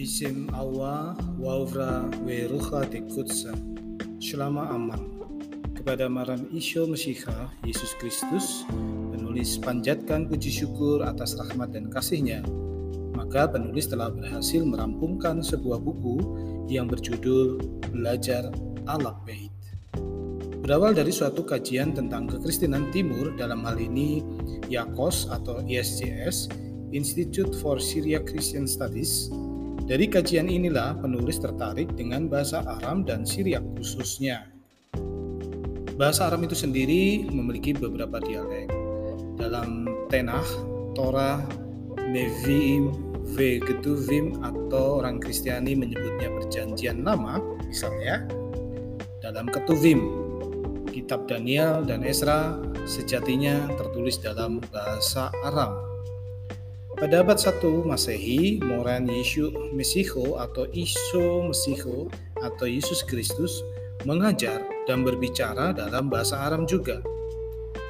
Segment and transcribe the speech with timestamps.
[0.00, 3.52] Bisim Allah Wawra Weruha de Kutsa
[4.16, 5.20] Shalama Aman.
[5.76, 8.64] Kepada Maran Isyo Mesyiha Yesus Kristus
[9.12, 12.40] Penulis panjatkan puji syukur atas rahmat dan kasihnya.
[13.12, 16.16] Maka penulis telah berhasil merampungkan sebuah buku
[16.72, 17.60] yang berjudul
[17.92, 18.48] Belajar
[18.88, 19.52] Alak Bait.
[20.64, 24.24] Berawal dari suatu kajian tentang kekristenan timur dalam hal ini
[24.64, 26.48] YAKOS atau ISCS
[26.88, 29.28] Institute for Syria Christian Studies
[29.90, 34.46] dari kajian inilah penulis tertarik dengan bahasa Aram dan Syriak khususnya.
[35.98, 38.70] Bahasa Aram itu sendiri memiliki beberapa dialek.
[39.34, 40.46] Dalam Tenah,
[40.94, 41.42] Torah,
[42.06, 42.94] Nevi'im,
[43.34, 48.30] Vegetuvim atau orang Kristiani menyebutnya perjanjian lama, misalnya.
[49.18, 50.06] Dalam Ketuvim,
[50.86, 55.90] Kitab Daniel dan Esra sejatinya tertulis dalam bahasa Aram
[57.00, 62.12] pada abad 1 Masehi, Moran Yesus Mesiho atau Iso Mesiho
[62.44, 63.64] atau Yesus Kristus
[64.04, 67.00] mengajar dan berbicara dalam bahasa Aram juga.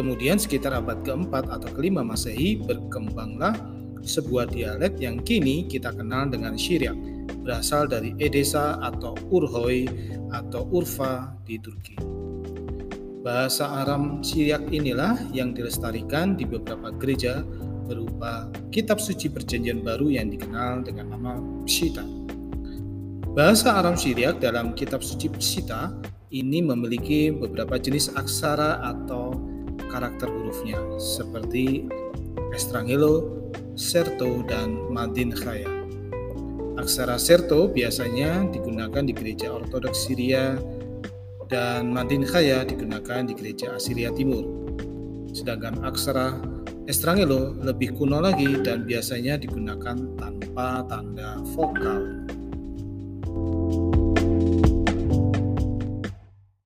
[0.00, 3.52] Kemudian sekitar abad keempat atau kelima Masehi berkembanglah
[4.00, 6.96] sebuah dialek yang kini kita kenal dengan Syriak,
[7.44, 9.84] berasal dari Edesa atau Urhoi
[10.32, 12.00] atau Urfa di Turki.
[13.20, 17.44] Bahasa Aram Syriak inilah yang dilestarikan di beberapa gereja
[17.84, 22.02] berupa kitab suci perjanjian baru yang dikenal dengan nama Psita.
[23.34, 25.92] Bahasa Aram Syriak dalam kitab suci Psita
[26.34, 29.36] ini memiliki beberapa jenis aksara atau
[29.92, 31.86] karakter hurufnya seperti
[32.54, 35.70] Estrangelo, Serto, dan Madin Khaya.
[36.78, 40.58] Aksara Serto biasanya digunakan di gereja Ortodoks Syria
[41.46, 44.46] dan Madin Khaya digunakan di gereja Assyria Timur.
[45.34, 46.38] Sedangkan aksara
[46.84, 52.28] Estrangelo lebih kuno lagi dan biasanya digunakan tanpa tanda vokal.